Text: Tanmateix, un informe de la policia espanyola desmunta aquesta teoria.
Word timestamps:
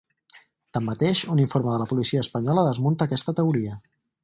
Tanmateix, 0.77 1.21
un 1.35 1.41
informe 1.43 1.71
de 1.75 1.83
la 1.83 1.87
policia 1.93 2.23
espanyola 2.25 2.65
desmunta 2.71 3.09
aquesta 3.11 3.37
teoria. 3.43 3.79